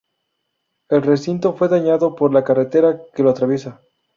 El 0.89 1.03
recinto 1.03 1.53
fue 1.53 1.67
dañado 1.69 2.15
por 2.15 2.33
la 2.33 2.43
carretera 2.43 3.01
que 3.13 3.21
lo 3.21 3.29
atraviesa. 3.29 3.81